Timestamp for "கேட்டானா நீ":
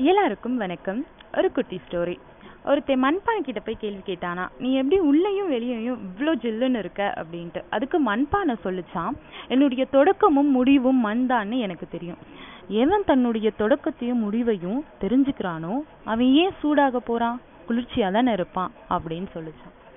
4.06-4.74